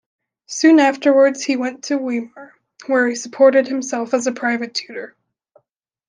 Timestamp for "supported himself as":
3.13-4.25